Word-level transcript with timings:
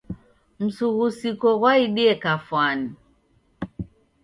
Msughusiko 0.63 1.49
ghwaidie 1.59 2.13
kafwani. 2.23 2.87